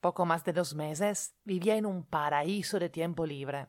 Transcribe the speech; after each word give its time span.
poco 0.00 0.24
más 0.24 0.44
de 0.44 0.52
dos 0.52 0.74
meses, 0.74 1.34
vivía 1.44 1.76
en 1.76 1.86
un 1.86 2.04
paraíso 2.04 2.78
de 2.78 2.88
tiempo 2.88 3.26
libre. 3.26 3.68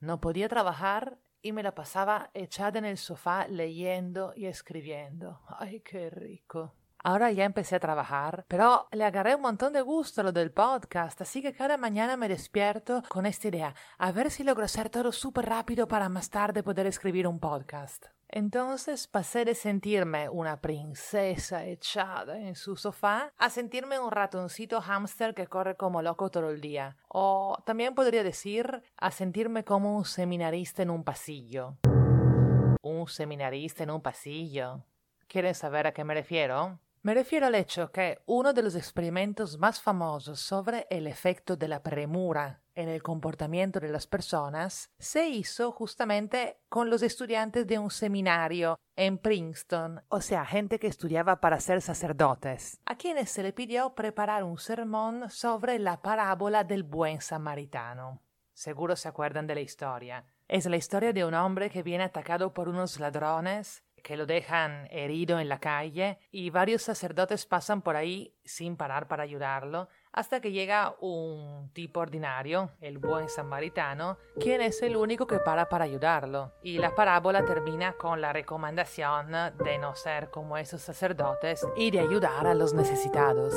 No 0.00 0.20
podía 0.20 0.48
trabajar 0.48 1.18
y 1.42 1.52
me 1.52 1.62
la 1.62 1.74
pasaba 1.74 2.30
echada 2.34 2.78
en 2.78 2.84
el 2.84 2.98
sofá 2.98 3.46
leyendo 3.48 4.32
y 4.36 4.46
escribiendo. 4.46 5.40
¡Ay, 5.58 5.80
qué 5.80 6.10
rico! 6.10 6.74
Ahora 7.04 7.32
ya 7.32 7.44
empecé 7.44 7.74
a 7.74 7.80
trabajar, 7.80 8.44
pero 8.46 8.86
le 8.92 9.04
agarré 9.04 9.34
un 9.34 9.42
montón 9.42 9.72
de 9.72 9.80
gusto 9.80 10.20
a 10.20 10.24
lo 10.24 10.30
del 10.30 10.52
podcast, 10.52 11.20
así 11.20 11.42
que 11.42 11.52
cada 11.52 11.76
mañana 11.76 12.16
me 12.16 12.28
despierto 12.28 13.02
con 13.08 13.26
esta 13.26 13.48
idea, 13.48 13.74
a 13.98 14.12
ver 14.12 14.30
si 14.30 14.44
logro 14.44 14.64
hacer 14.64 14.88
todo 14.88 15.10
súper 15.10 15.46
rápido 15.46 15.88
para 15.88 16.08
más 16.08 16.30
tarde 16.30 16.62
poder 16.62 16.86
escribir 16.86 17.26
un 17.26 17.40
podcast. 17.40 18.06
Entonces 18.34 19.08
pasé 19.08 19.44
de 19.44 19.54
sentirme 19.54 20.30
una 20.30 20.62
princesa 20.62 21.66
echada 21.66 22.38
en 22.38 22.54
su 22.54 22.76
sofá 22.76 23.30
a 23.36 23.50
sentirme 23.50 23.98
un 23.98 24.10
ratoncito 24.10 24.80
hámster 24.80 25.34
que 25.34 25.46
corre 25.46 25.76
como 25.76 26.00
loco 26.00 26.30
todo 26.30 26.48
el 26.48 26.62
día. 26.62 26.96
O 27.08 27.62
también 27.66 27.94
podría 27.94 28.22
decir 28.22 28.82
a 28.96 29.10
sentirme 29.10 29.64
como 29.64 29.94
un 29.94 30.06
seminarista 30.06 30.82
en 30.82 30.88
un 30.88 31.04
pasillo. 31.04 31.76
Un 32.80 33.06
seminarista 33.06 33.82
en 33.82 33.90
un 33.90 34.00
pasillo. 34.00 34.82
¿Quieren 35.28 35.54
saber 35.54 35.86
a 35.86 35.92
qué 35.92 36.02
me 36.02 36.14
refiero? 36.14 36.80
Me 37.02 37.12
refiero 37.12 37.48
al 37.48 37.54
hecho 37.54 37.92
que 37.92 38.22
uno 38.24 38.54
de 38.54 38.62
los 38.62 38.76
experimentos 38.76 39.58
más 39.58 39.78
famosos 39.78 40.40
sobre 40.40 40.86
el 40.88 41.06
efecto 41.06 41.54
de 41.54 41.68
la 41.68 41.82
premura 41.82 42.61
en 42.74 42.88
el 42.88 43.02
comportamiento 43.02 43.80
de 43.80 43.88
las 43.88 44.06
personas 44.06 44.90
se 44.98 45.28
hizo 45.28 45.72
justamente 45.72 46.58
con 46.68 46.90
los 46.90 47.02
estudiantes 47.02 47.66
de 47.66 47.78
un 47.78 47.90
seminario 47.90 48.78
en 48.96 49.18
Princeton, 49.18 50.02
o 50.08 50.20
sea, 50.20 50.44
gente 50.44 50.78
que 50.78 50.86
estudiaba 50.86 51.40
para 51.40 51.60
ser 51.60 51.82
sacerdotes, 51.82 52.80
a 52.84 52.96
quienes 52.96 53.30
se 53.30 53.42
le 53.42 53.52
pidió 53.52 53.94
preparar 53.94 54.44
un 54.44 54.58
sermón 54.58 55.30
sobre 55.30 55.78
la 55.78 56.02
parábola 56.02 56.64
del 56.64 56.82
buen 56.82 57.20
samaritano. 57.20 58.22
Seguro 58.52 58.96
se 58.96 59.08
acuerdan 59.08 59.46
de 59.46 59.54
la 59.54 59.60
historia. 59.60 60.24
Es 60.46 60.66
la 60.66 60.76
historia 60.76 61.12
de 61.12 61.24
un 61.24 61.34
hombre 61.34 61.70
que 61.70 61.82
viene 61.82 62.04
atacado 62.04 62.52
por 62.52 62.68
unos 62.68 63.00
ladrones 63.00 63.82
que 64.02 64.16
lo 64.16 64.26
dejan 64.26 64.88
herido 64.90 65.38
en 65.38 65.48
la 65.48 65.60
calle 65.60 66.18
y 66.30 66.50
varios 66.50 66.82
sacerdotes 66.82 67.46
pasan 67.46 67.82
por 67.82 67.96
ahí 67.96 68.34
sin 68.44 68.76
parar 68.76 69.08
para 69.08 69.22
ayudarlo 69.22 69.88
hasta 70.12 70.40
que 70.40 70.52
llega 70.52 70.94
un 71.00 71.70
tipo 71.72 72.00
ordinario, 72.00 72.70
el 72.80 72.98
buen 72.98 73.28
samaritano, 73.28 74.18
quien 74.38 74.60
es 74.60 74.82
el 74.82 74.96
único 74.96 75.26
que 75.26 75.38
para 75.38 75.68
para 75.68 75.84
ayudarlo. 75.84 76.52
Y 76.62 76.78
la 76.78 76.94
parábola 76.94 77.44
termina 77.44 77.94
con 77.94 78.20
la 78.20 78.32
recomendación 78.32 79.32
de 79.64 79.78
no 79.78 79.94
ser 79.94 80.30
como 80.30 80.56
esos 80.58 80.82
sacerdotes 80.82 81.66
y 81.76 81.90
de 81.90 82.00
ayudar 82.00 82.46
a 82.46 82.54
los 82.54 82.74
necesitados. 82.74 83.54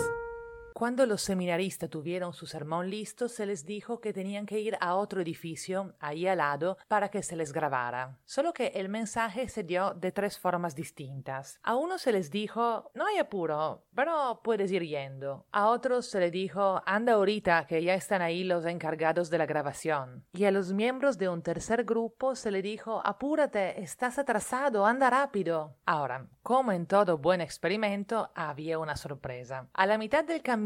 Cuando 0.77 1.05
los 1.05 1.21
seminaristas 1.21 1.89
tuvieron 1.89 2.33
su 2.33 2.47
sermón 2.47 2.89
listo, 2.89 3.29
se 3.29 3.45
les 3.45 3.65
dijo 3.65 4.01
que 4.01 4.11
tenían 4.11 4.45
que 4.45 4.59
ir 4.59 4.75
a 4.81 4.95
otro 4.95 5.21
edificio, 5.21 5.93
ahí 6.01 6.27
al 6.27 6.39
lado, 6.39 6.77
para 6.89 7.07
que 7.07 7.23
se 7.23 7.37
les 7.37 7.53
grabara. 7.53 8.19
Solo 8.25 8.51
que 8.51 8.73
el 8.75 8.89
mensaje 8.89 9.47
se 9.47 9.63
dio 9.63 9.93
de 9.93 10.11
tres 10.11 10.37
formas 10.37 10.75
distintas. 10.75 11.61
A 11.63 11.75
uno 11.75 11.97
se 11.97 12.11
les 12.11 12.30
dijo, 12.30 12.91
no 12.93 13.05
hay 13.05 13.19
apuro, 13.19 13.85
pero 13.95 14.41
puedes 14.43 14.69
ir 14.69 14.83
yendo. 14.83 15.45
A 15.53 15.69
otros 15.69 16.08
se 16.08 16.19
les 16.19 16.33
dijo, 16.33 16.83
anda 16.85 17.14
ahorita, 17.14 17.67
que 17.67 17.81
ya 17.81 17.93
están 17.93 18.21
ahí 18.21 18.43
los 18.43 18.65
encargados 18.65 19.30
de 19.30 19.37
la 19.37 19.45
grabación. 19.45 20.25
Y 20.33 20.43
a 20.43 20.52
los 20.52 20.73
miembros 20.73 21.17
de 21.17 21.30
un 21.30 21.41
tercer 21.41 21.85
grupo 21.85 22.35
se 22.35 22.52
le 22.52 22.61
dijo, 22.61 23.02
apúrate, 23.05 23.81
estás 23.81 24.19
atrasado, 24.19 24.85
anda 24.85 25.09
rápido. 25.09 25.77
Ahora, 25.85 26.27
como 26.43 26.73
en 26.73 26.85
todo 26.85 27.17
buen 27.17 27.39
experimento, 27.39 28.30
había 28.35 28.77
una 28.77 28.97
sorpresa. 28.97 29.69
A 29.71 29.85
la 29.85 29.97
mitad 29.97 30.25
del 30.25 30.41
camino, 30.41 30.64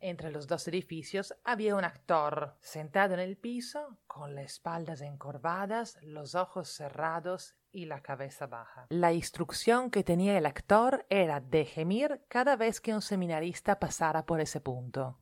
entre 0.00 0.30
los 0.30 0.46
dos 0.46 0.68
edificios, 0.68 1.34
había 1.44 1.74
un 1.74 1.84
actor 1.84 2.56
sentado 2.60 3.14
en 3.14 3.20
el 3.20 3.38
piso, 3.38 3.96
con 4.06 4.34
las 4.34 4.44
espaldas 4.44 5.00
encorvadas, 5.00 5.96
los 6.02 6.34
ojos 6.34 6.68
cerrados 6.68 7.56
y 7.72 7.86
la 7.86 8.02
cabeza 8.02 8.46
baja. 8.46 8.86
La 8.90 9.14
instrucción 9.14 9.90
que 9.90 10.04
tenía 10.04 10.36
el 10.36 10.44
actor 10.44 11.06
era 11.08 11.40
de 11.40 11.64
gemir 11.64 12.20
cada 12.28 12.56
vez 12.56 12.82
que 12.82 12.92
un 12.92 13.00
seminarista 13.00 13.78
pasara 13.78 14.26
por 14.26 14.42
ese 14.42 14.60
punto. 14.60 15.20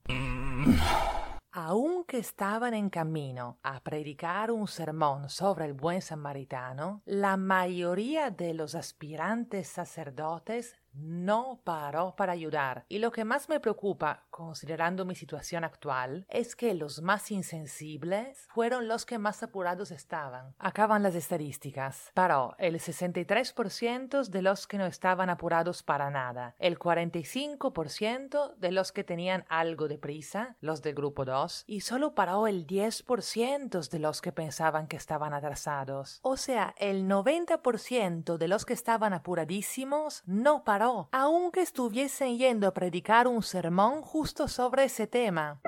Aunque 1.52 2.18
estaban 2.18 2.74
en 2.74 2.90
camino 2.90 3.58
a 3.62 3.80
predicar 3.80 4.50
un 4.50 4.66
sermón 4.66 5.30
sobre 5.30 5.64
el 5.64 5.74
buen 5.74 6.02
samaritano, 6.02 7.02
la 7.04 7.36
mayoría 7.36 8.30
de 8.30 8.52
los 8.52 8.74
aspirantes 8.74 9.68
sacerdotes 9.68 10.76
no 10.92 11.60
paró 11.64 12.14
para 12.16 12.32
ayudar. 12.32 12.84
Y 12.88 12.98
lo 12.98 13.12
que 13.12 13.24
más 13.24 13.48
me 13.48 13.60
preocupa, 13.60 14.24
considerando 14.30 15.04
mi 15.04 15.14
situación 15.14 15.64
actual, 15.64 16.26
es 16.28 16.56
que 16.56 16.74
los 16.74 17.02
más 17.02 17.30
insensibles 17.30 18.46
fueron 18.50 18.88
los 18.88 19.06
que 19.06 19.18
más 19.18 19.42
apurados 19.42 19.90
estaban. 19.90 20.54
Acaban 20.58 21.02
las 21.02 21.14
estadísticas. 21.14 22.10
Paró 22.14 22.54
el 22.58 22.78
63% 22.78 24.28
de 24.28 24.42
los 24.42 24.66
que 24.66 24.78
no 24.78 24.86
estaban 24.86 25.30
apurados 25.30 25.82
para 25.82 26.10
nada, 26.10 26.54
el 26.58 26.78
45% 26.78 28.56
de 28.56 28.72
los 28.72 28.92
que 28.92 29.04
tenían 29.04 29.44
algo 29.48 29.88
de 29.88 29.98
prisa, 29.98 30.56
los 30.60 30.82
del 30.82 30.94
grupo 30.94 31.24
2, 31.24 31.64
y 31.66 31.80
solo 31.80 32.14
paró 32.14 32.46
el 32.46 32.66
10% 32.66 33.88
de 33.88 33.98
los 33.98 34.20
que 34.20 34.32
pensaban 34.32 34.86
que 34.86 34.96
estaban 34.96 35.32
atrasados. 35.34 36.20
O 36.22 36.36
sea, 36.36 36.74
el 36.78 37.08
90% 37.08 38.36
de 38.36 38.48
los 38.48 38.64
que 38.64 38.72
estaban 38.72 39.12
apuradísimos 39.12 40.22
no 40.26 40.64
paró 40.64 40.87
aunque 41.12 41.62
estuviesen 41.62 42.38
yendo 42.38 42.66
a 42.66 42.74
predicar 42.74 43.26
un 43.28 43.42
sermón 43.42 44.02
justo 44.02 44.48
sobre 44.48 44.84
ese 44.84 45.06
tema. 45.06 45.60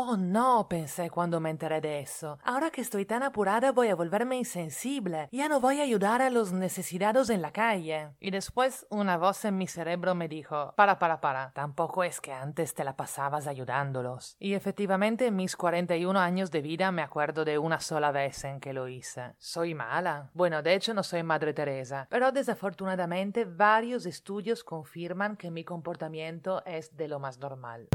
Oh 0.00 0.16
no, 0.16 0.68
pensé 0.68 1.10
cuando 1.10 1.40
me 1.40 1.50
enteré 1.50 1.80
de 1.80 1.98
eso. 1.98 2.38
Ahora 2.44 2.70
que 2.70 2.80
estoy 2.80 3.04
tan 3.04 3.24
apurada 3.24 3.72
voy 3.72 3.88
a 3.88 3.96
volverme 3.96 4.36
insensible. 4.36 5.28
Ya 5.32 5.48
no 5.48 5.58
voy 5.58 5.80
a 5.80 5.82
ayudar 5.82 6.22
a 6.22 6.30
los 6.30 6.52
necesitados 6.52 7.30
en 7.30 7.42
la 7.42 7.50
calle. 7.50 8.10
Y 8.20 8.30
después 8.30 8.86
una 8.90 9.16
voz 9.16 9.44
en 9.44 9.58
mi 9.58 9.66
cerebro 9.66 10.14
me 10.14 10.28
dijo, 10.28 10.72
para, 10.76 11.00
para, 11.00 11.20
para. 11.20 11.50
Tampoco 11.52 12.04
es 12.04 12.20
que 12.20 12.32
antes 12.32 12.74
te 12.74 12.84
la 12.84 12.94
pasabas 12.94 13.48
ayudándolos. 13.48 14.36
Y 14.38 14.54
efectivamente 14.54 15.26
en 15.26 15.34
mis 15.34 15.56
41 15.56 16.16
años 16.16 16.52
de 16.52 16.62
vida 16.62 16.92
me 16.92 17.02
acuerdo 17.02 17.44
de 17.44 17.58
una 17.58 17.80
sola 17.80 18.12
vez 18.12 18.44
en 18.44 18.60
que 18.60 18.72
lo 18.72 18.86
hice. 18.86 19.34
¿Soy 19.38 19.74
mala? 19.74 20.30
Bueno, 20.32 20.62
de 20.62 20.74
hecho 20.74 20.94
no 20.94 21.02
soy 21.02 21.24
Madre 21.24 21.54
Teresa, 21.54 22.06
pero 22.08 22.30
desafortunadamente 22.30 23.46
varios 23.46 24.06
estudios 24.06 24.62
confirman 24.62 25.36
que 25.36 25.50
mi 25.50 25.64
comportamiento 25.64 26.64
es 26.66 26.96
de 26.96 27.08
lo 27.08 27.18
más 27.18 27.38
normal. 27.38 27.88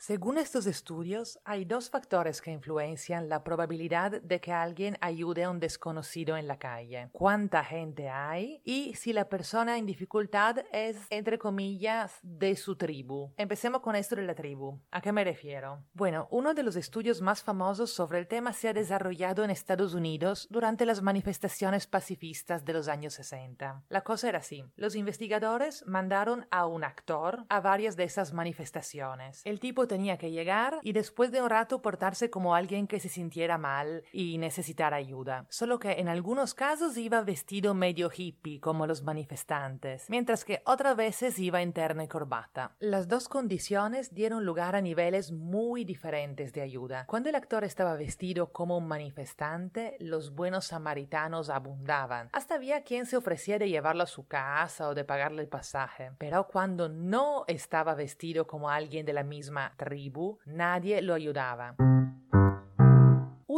Según 0.00 0.38
estos 0.38 0.66
estudios, 0.66 1.38
hay 1.44 1.66
dos 1.66 1.90
factores 1.90 2.40
que 2.40 2.50
influencian 2.50 3.28
la 3.28 3.44
probabilidad 3.44 4.22
de 4.22 4.40
que 4.40 4.50
alguien 4.50 4.96
ayude 5.02 5.44
a 5.44 5.50
un 5.50 5.60
desconocido 5.60 6.38
en 6.38 6.48
la 6.48 6.58
calle. 6.58 7.10
Cuánta 7.12 7.62
gente 7.62 8.08
hay 8.08 8.62
y 8.64 8.94
si 8.94 9.12
la 9.12 9.28
persona 9.28 9.76
en 9.76 9.84
dificultad 9.84 10.64
es, 10.72 10.96
entre 11.10 11.38
comillas, 11.38 12.18
de 12.22 12.56
su 12.56 12.76
tribu. 12.76 13.34
Empecemos 13.36 13.82
con 13.82 13.94
esto 13.94 14.16
de 14.16 14.22
la 14.22 14.34
tribu. 14.34 14.80
¿A 14.90 15.02
qué 15.02 15.12
me 15.12 15.22
refiero? 15.22 15.84
Bueno, 15.92 16.28
uno 16.30 16.54
de 16.54 16.62
los 16.62 16.76
estudios 16.76 17.20
más 17.20 17.42
famosos 17.42 17.90
sobre 17.90 18.20
el 18.20 18.26
tema 18.26 18.54
se 18.54 18.70
ha 18.70 18.72
desarrollado 18.72 19.44
en 19.44 19.50
Estados 19.50 19.92
Unidos 19.92 20.48
durante 20.48 20.86
las 20.86 21.02
manifestaciones 21.02 21.86
pacifistas 21.86 22.64
de 22.64 22.72
los 22.72 22.88
años 22.88 23.12
60. 23.12 23.82
La 23.90 24.00
cosa 24.00 24.30
era 24.30 24.38
así. 24.38 24.64
Los 24.76 24.96
investigadores 24.96 25.84
mandaron 25.86 26.46
a 26.50 26.64
un 26.64 26.84
actor 26.84 27.44
a 27.50 27.60
varias 27.60 27.96
de 27.96 28.04
esas 28.04 28.32
manifestaciones. 28.32 29.42
El 29.44 29.60
tipo 29.60 29.89
tenía 29.90 30.18
que 30.18 30.30
llegar 30.30 30.78
y 30.84 30.92
después 30.92 31.32
de 31.32 31.42
un 31.42 31.50
rato 31.50 31.82
portarse 31.82 32.30
como 32.30 32.54
alguien 32.54 32.86
que 32.86 33.00
se 33.00 33.08
sintiera 33.08 33.58
mal 33.58 34.04
y 34.12 34.38
necesitara 34.38 34.96
ayuda. 34.96 35.46
Solo 35.48 35.80
que 35.80 35.94
en 35.94 36.08
algunos 36.08 36.54
casos 36.54 36.96
iba 36.96 37.20
vestido 37.22 37.74
medio 37.74 38.08
hippie 38.16 38.60
como 38.60 38.86
los 38.86 39.02
manifestantes, 39.02 40.08
mientras 40.08 40.44
que 40.44 40.62
otras 40.64 40.94
veces 40.94 41.40
iba 41.40 41.60
en 41.60 41.72
terno 41.72 42.04
y 42.04 42.06
corbata. 42.06 42.76
Las 42.78 43.08
dos 43.08 43.28
condiciones 43.28 44.14
dieron 44.14 44.44
lugar 44.44 44.76
a 44.76 44.80
niveles 44.80 45.32
muy 45.32 45.84
diferentes 45.84 46.52
de 46.52 46.60
ayuda. 46.60 47.04
Cuando 47.06 47.28
el 47.28 47.34
actor 47.34 47.64
estaba 47.64 47.96
vestido 47.96 48.52
como 48.52 48.78
un 48.78 48.86
manifestante, 48.86 49.96
los 49.98 50.36
buenos 50.36 50.66
samaritanos 50.66 51.50
abundaban. 51.50 52.28
Hasta 52.32 52.54
había 52.54 52.84
quien 52.84 53.06
se 53.06 53.16
ofrecía 53.16 53.58
de 53.58 53.68
llevarlo 53.68 54.04
a 54.04 54.06
su 54.06 54.28
casa 54.28 54.88
o 54.88 54.94
de 54.94 55.04
pagarle 55.04 55.42
el 55.42 55.48
pasaje. 55.48 56.12
Pero 56.18 56.46
cuando 56.46 56.88
no 56.88 57.44
estaba 57.48 57.96
vestido 57.96 58.46
como 58.46 58.70
alguien 58.70 59.04
de 59.04 59.14
la 59.14 59.24
misma 59.24 59.72
tribu, 59.80 60.38
nadie 60.44 61.00
lo 61.00 61.14
ayudaba. 61.14 61.74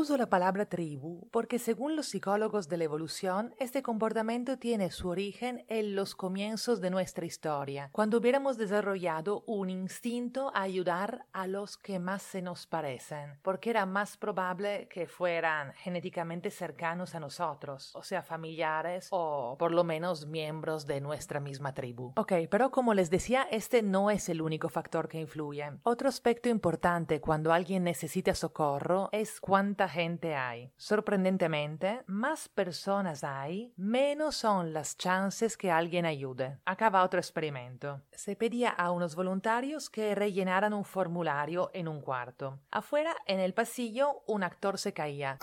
Uso 0.02 0.16
la 0.16 0.26
palabra 0.26 0.66
tribu 0.66 1.28
porque 1.30 1.60
según 1.60 1.94
los 1.94 2.06
psicólogos 2.06 2.68
de 2.68 2.76
la 2.76 2.82
evolución, 2.82 3.54
este 3.60 3.84
comportamiento 3.84 4.58
tiene 4.58 4.90
su 4.90 5.08
origen 5.08 5.64
en 5.68 5.94
los 5.94 6.16
comienzos 6.16 6.80
de 6.80 6.90
nuestra 6.90 7.24
historia, 7.24 7.88
cuando 7.92 8.18
hubiéramos 8.18 8.58
desarrollado 8.58 9.44
un 9.46 9.70
instinto 9.70 10.50
a 10.56 10.62
ayudar 10.62 11.26
a 11.32 11.46
los 11.46 11.76
que 11.76 12.00
más 12.00 12.22
se 12.22 12.42
nos 12.42 12.66
parecen, 12.66 13.38
porque 13.42 13.70
era 13.70 13.86
más 13.86 14.16
probable 14.16 14.88
que 14.88 15.06
fueran 15.06 15.72
genéticamente 15.74 16.50
cercanos 16.50 17.14
a 17.14 17.20
nosotros, 17.20 17.94
o 17.94 18.02
sea, 18.02 18.24
familiares 18.24 19.06
o 19.12 19.54
por 19.56 19.70
lo 19.70 19.84
menos 19.84 20.26
miembros 20.26 20.84
de 20.84 21.00
nuestra 21.00 21.38
misma 21.38 21.74
tribu. 21.74 22.12
Ok, 22.16 22.32
pero 22.50 22.72
como 22.72 22.92
les 22.92 23.08
decía, 23.08 23.46
este 23.52 23.82
no 23.82 24.10
es 24.10 24.28
el 24.28 24.42
único 24.42 24.68
factor 24.68 25.08
que 25.08 25.20
influye. 25.20 25.70
Otro 25.84 26.08
aspecto 26.08 26.48
importante 26.48 27.20
cuando 27.20 27.52
alguien 27.52 27.84
necesita 27.84 28.34
socorro 28.34 29.08
es 29.12 29.40
cuánta 29.40 29.91
hay. 30.34 30.72
Sorprendentemente, 30.76 32.02
más 32.06 32.48
personas 32.48 33.24
hay, 33.24 33.72
menos 33.76 34.36
son 34.36 34.72
las 34.72 34.96
chances 34.96 35.56
que 35.56 35.70
alguien 35.70 36.06
ayude. 36.06 36.58
Acá 36.64 36.90
va 36.90 37.04
otro 37.04 37.20
experimento. 37.20 38.02
Se 38.12 38.36
pedía 38.36 38.70
a 38.70 38.90
unos 38.90 39.14
voluntarios 39.14 39.90
que 39.90 40.14
rellenaran 40.14 40.72
un 40.72 40.84
formulario 40.84 41.70
en 41.74 41.88
un 41.88 42.00
cuarto. 42.00 42.60
Afuera, 42.70 43.14
en 43.26 43.40
el 43.40 43.54
pasillo, 43.54 44.22
un 44.26 44.42
actor 44.42 44.78
se 44.78 44.92
caía. 44.92 45.38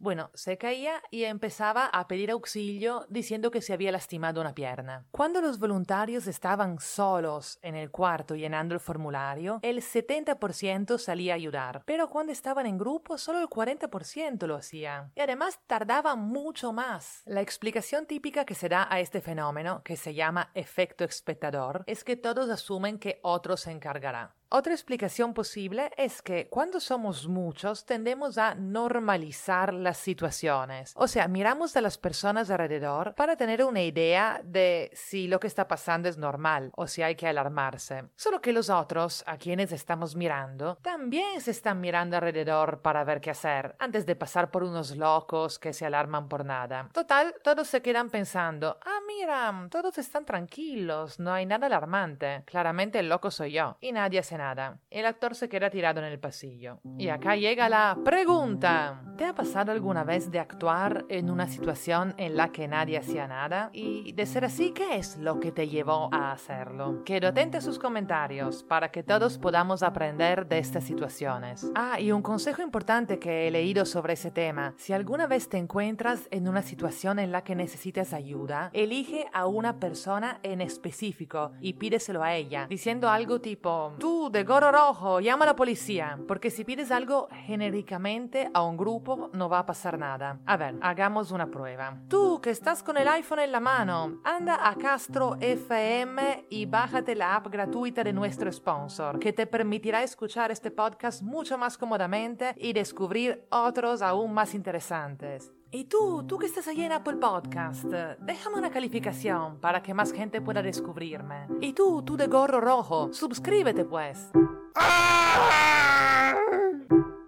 Bueno, 0.00 0.30
se 0.34 0.58
caía 0.58 1.02
y 1.10 1.24
empezaba 1.24 1.86
a 1.86 2.06
pedir 2.08 2.30
auxilio 2.30 3.06
diciendo 3.08 3.50
que 3.50 3.62
se 3.62 3.72
había 3.72 3.92
lastimado 3.92 4.40
una 4.40 4.54
pierna. 4.54 5.06
Cuando 5.10 5.40
los 5.40 5.58
voluntarios 5.58 6.26
estaban 6.26 6.78
solos 6.78 7.58
en 7.62 7.74
el 7.74 7.90
cuarto 7.90 8.34
llenando 8.34 8.74
el 8.74 8.80
formulario, 8.80 9.60
el 9.62 9.82
70% 9.82 10.98
salía 10.98 11.32
a 11.32 11.36
ayudar, 11.36 11.82
pero 11.84 12.08
cuando 12.08 12.32
estaban 12.32 12.66
en 12.66 12.78
grupo 12.78 13.18
solo 13.18 13.40
el 13.40 13.48
40% 13.48 14.46
lo 14.46 14.56
hacía. 14.56 15.10
Y 15.14 15.20
además 15.20 15.60
tardaba 15.66 16.16
mucho 16.16 16.72
más. 16.72 17.22
La 17.26 17.40
explicación 17.40 18.06
típica 18.06 18.44
que 18.44 18.54
se 18.54 18.68
da 18.68 18.86
a 18.90 19.00
este 19.00 19.20
fenómeno, 19.20 19.82
que 19.82 19.96
se 19.96 20.14
llama 20.14 20.50
efecto 20.54 21.04
espectador, 21.04 21.84
es 21.86 22.04
que 22.04 22.16
todos 22.16 22.50
asumen 22.50 22.98
que 22.98 23.20
otro 23.22 23.56
se 23.56 23.70
encargará. 23.70 24.37
Otra 24.50 24.72
explicación 24.72 25.34
posible 25.34 25.90
es 25.98 26.22
que 26.22 26.48
cuando 26.48 26.80
somos 26.80 27.28
muchos 27.28 27.84
tendemos 27.84 28.38
a 28.38 28.54
normalizar 28.54 29.74
las 29.74 29.98
situaciones. 29.98 30.94
O 30.96 31.06
sea, 31.06 31.28
miramos 31.28 31.76
a 31.76 31.82
las 31.82 31.98
personas 31.98 32.48
alrededor 32.48 33.14
para 33.14 33.36
tener 33.36 33.62
una 33.62 33.82
idea 33.82 34.40
de 34.42 34.90
si 34.94 35.28
lo 35.28 35.38
que 35.38 35.48
está 35.48 35.68
pasando 35.68 36.08
es 36.08 36.16
normal 36.16 36.72
o 36.76 36.86
si 36.86 37.02
hay 37.02 37.14
que 37.14 37.28
alarmarse. 37.28 38.08
Solo 38.16 38.40
que 38.40 38.54
los 38.54 38.70
otros, 38.70 39.22
a 39.26 39.36
quienes 39.36 39.70
estamos 39.70 40.16
mirando, 40.16 40.78
también 40.80 41.42
se 41.42 41.50
están 41.50 41.82
mirando 41.82 42.16
alrededor 42.16 42.80
para 42.80 43.04
ver 43.04 43.20
qué 43.20 43.32
hacer, 43.32 43.76
antes 43.78 44.06
de 44.06 44.16
pasar 44.16 44.50
por 44.50 44.64
unos 44.64 44.96
locos 44.96 45.58
que 45.58 45.74
se 45.74 45.84
alarman 45.84 46.26
por 46.26 46.46
nada. 46.46 46.88
Total, 46.94 47.34
todos 47.44 47.68
se 47.68 47.82
quedan 47.82 48.08
pensando, 48.08 48.78
ah, 48.82 49.00
mira, 49.06 49.68
todos 49.70 49.98
están 49.98 50.24
tranquilos, 50.24 51.20
no 51.20 51.34
hay 51.34 51.44
nada 51.44 51.66
alarmante. 51.66 52.44
Claramente 52.46 52.98
el 52.98 53.10
loco 53.10 53.30
soy 53.30 53.52
yo. 53.52 53.76
Y 53.82 53.92
nadie 53.92 54.22
se 54.22 54.37
nada. 54.38 54.80
El 54.88 55.04
actor 55.04 55.34
se 55.34 55.50
queda 55.50 55.68
tirado 55.68 56.00
en 56.00 56.06
el 56.06 56.18
pasillo. 56.18 56.80
Y 56.96 57.10
acá 57.10 57.36
llega 57.36 57.68
la 57.68 57.98
pregunta. 58.04 59.02
¿Te 59.18 59.26
ha 59.26 59.34
pasado 59.34 59.72
alguna 59.72 60.04
vez 60.04 60.30
de 60.30 60.38
actuar 60.38 61.04
en 61.08 61.28
una 61.28 61.48
situación 61.48 62.14
en 62.16 62.36
la 62.36 62.52
que 62.52 62.68
nadie 62.68 62.96
hacía 62.96 63.26
nada? 63.26 63.68
Y 63.72 64.12
de 64.12 64.24
ser 64.24 64.44
así, 64.44 64.72
¿qué 64.72 64.96
es 64.96 65.18
lo 65.18 65.40
que 65.40 65.52
te 65.52 65.68
llevó 65.68 66.08
a 66.12 66.32
hacerlo? 66.32 67.02
Quedo 67.04 67.28
atenta 67.28 67.58
a 67.58 67.60
sus 67.60 67.78
comentarios 67.78 68.62
para 68.62 68.90
que 68.90 69.02
todos 69.02 69.36
podamos 69.36 69.82
aprender 69.82 70.46
de 70.46 70.58
estas 70.58 70.84
situaciones. 70.84 71.70
Ah, 71.74 72.00
y 72.00 72.12
un 72.12 72.22
consejo 72.22 72.62
importante 72.62 73.18
que 73.18 73.46
he 73.46 73.50
leído 73.50 73.84
sobre 73.84 74.14
ese 74.14 74.30
tema. 74.30 74.74
Si 74.76 74.92
alguna 74.92 75.26
vez 75.26 75.48
te 75.48 75.58
encuentras 75.58 76.28
en 76.30 76.48
una 76.48 76.62
situación 76.62 77.18
en 77.18 77.32
la 77.32 77.42
que 77.42 77.56
necesitas 77.56 78.12
ayuda, 78.12 78.70
elige 78.72 79.26
a 79.32 79.46
una 79.46 79.80
persona 79.80 80.38
en 80.44 80.60
específico 80.60 81.52
y 81.60 81.74
pídeselo 81.74 82.22
a 82.22 82.34
ella, 82.34 82.66
diciendo 82.68 83.08
algo 83.08 83.40
tipo, 83.40 83.94
tú 83.98 84.27
de 84.30 84.44
gorro 84.44 84.72
rojo, 84.72 85.20
llama 85.20 85.44
a 85.44 85.48
la 85.48 85.56
policía, 85.56 86.18
porque 86.26 86.50
si 86.50 86.64
pides 86.64 86.90
algo 86.90 87.28
genéricamente 87.46 88.50
a 88.52 88.62
un 88.62 88.76
grupo 88.76 89.30
no 89.32 89.48
va 89.48 89.60
a 89.60 89.66
pasar 89.66 89.98
nada. 89.98 90.40
A 90.46 90.56
ver, 90.56 90.76
hagamos 90.80 91.30
una 91.30 91.46
prueba. 91.46 91.96
Tú 92.08 92.40
que 92.40 92.50
estás 92.50 92.82
con 92.82 92.96
el 92.96 93.08
iPhone 93.08 93.40
en 93.40 93.52
la 93.52 93.60
mano, 93.60 94.20
anda 94.24 94.68
a 94.68 94.74
Castro 94.74 95.36
FM 95.40 96.46
y 96.50 96.66
bájate 96.66 97.14
la 97.14 97.36
app 97.36 97.48
gratuita 97.48 98.04
de 98.04 98.12
nuestro 98.12 98.52
sponsor, 98.52 99.18
que 99.18 99.32
te 99.32 99.46
permitirá 99.46 100.02
escuchar 100.02 100.50
este 100.50 100.70
podcast 100.70 101.22
mucho 101.22 101.56
más 101.56 101.78
cómodamente 101.78 102.54
y 102.56 102.72
descubrir 102.72 103.46
otros 103.50 104.02
aún 104.02 104.32
más 104.32 104.54
interesantes. 104.54 105.52
Y 105.70 105.84
tú, 105.84 106.24
tú 106.26 106.38
que 106.38 106.46
estás 106.46 106.66
ahí 106.66 106.82
en 106.82 106.92
Apple 106.92 107.16
Podcast, 107.16 107.84
déjame 108.20 108.56
una 108.56 108.70
calificación 108.70 109.60
para 109.60 109.82
que 109.82 109.92
más 109.92 110.12
gente 110.12 110.40
pueda 110.40 110.62
descubrirme. 110.62 111.46
Y 111.60 111.74
tú, 111.74 112.02
tú 112.02 112.16
de 112.16 112.26
gorro 112.26 112.58
rojo, 112.58 113.12
suscríbete 113.12 113.84
pues. 113.84 114.30
¡Ah! 114.74 116.34